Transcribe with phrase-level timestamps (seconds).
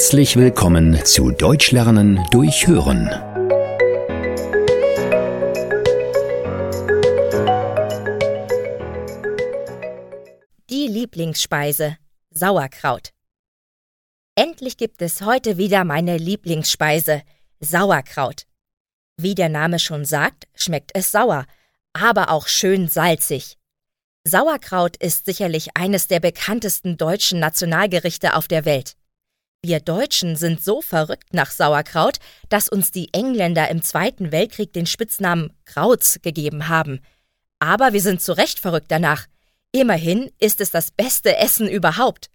[0.00, 3.10] Herzlich willkommen zu Deutsch lernen durch Hören.
[10.70, 11.98] Die Lieblingsspeise
[12.30, 13.10] Sauerkraut.
[14.36, 17.20] Endlich gibt es heute wieder meine Lieblingsspeise
[17.60, 18.46] Sauerkraut.
[19.18, 21.44] Wie der Name schon sagt, schmeckt es sauer,
[21.92, 23.58] aber auch schön salzig.
[24.24, 28.96] Sauerkraut ist sicherlich eines der bekanntesten deutschen Nationalgerichte auf der Welt.
[29.62, 32.16] Wir Deutschen sind so verrückt nach Sauerkraut,
[32.48, 37.00] dass uns die Engländer im Zweiten Weltkrieg den Spitznamen Krauts gegeben haben.
[37.58, 39.26] Aber wir sind zu Recht verrückt danach.
[39.70, 42.30] Immerhin ist es das beste Essen überhaupt.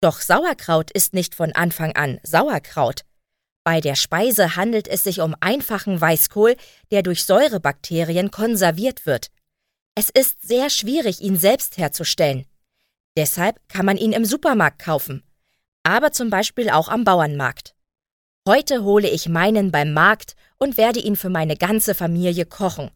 [0.00, 3.02] Doch Sauerkraut ist nicht von Anfang an Sauerkraut.
[3.62, 6.56] Bei der Speise handelt es sich um einfachen Weißkohl,
[6.90, 9.28] der durch Säurebakterien konserviert wird.
[9.94, 12.44] Es ist sehr schwierig, ihn selbst herzustellen.
[13.16, 15.22] Deshalb kann man ihn im Supermarkt kaufen,
[15.84, 17.74] aber zum Beispiel auch am Bauernmarkt.
[18.48, 22.90] Heute hole ich meinen beim Markt und werde ihn für meine ganze Familie kochen,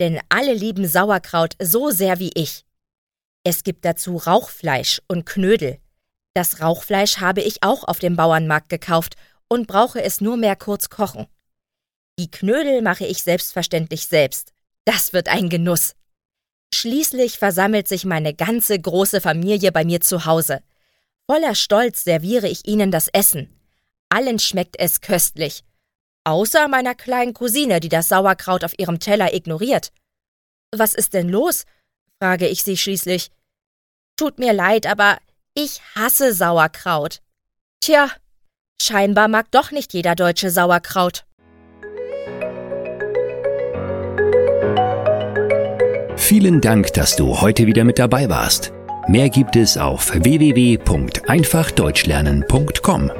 [0.00, 2.64] denn alle lieben Sauerkraut so sehr wie ich.
[3.42, 5.78] Es gibt dazu Rauchfleisch und Knödel.
[6.32, 9.16] Das Rauchfleisch habe ich auch auf dem Bauernmarkt gekauft
[9.48, 11.26] und brauche es nur mehr kurz kochen.
[12.18, 14.52] Die Knödel mache ich selbstverständlich selbst.
[14.84, 15.94] Das wird ein Genuss.
[16.74, 20.60] Schließlich versammelt sich meine ganze große Familie bei mir zu Hause.
[21.26, 23.48] Voller Stolz serviere ich ihnen das Essen.
[24.10, 25.64] Allen schmeckt es köstlich.
[26.24, 29.90] Außer meiner kleinen Cousine, die das Sauerkraut auf ihrem Teller ignoriert.
[30.74, 31.64] Was ist denn los?
[32.20, 33.30] frage ich sie schließlich.
[34.16, 35.18] Tut mir leid, aber
[35.54, 37.20] ich hasse Sauerkraut.
[37.80, 38.10] Tja,
[38.80, 41.24] scheinbar mag doch nicht jeder Deutsche Sauerkraut.
[46.16, 48.72] Vielen Dank, dass du heute wieder mit dabei warst.
[49.06, 53.10] Mehr gibt es auf www.einfachdeutschlernen.com.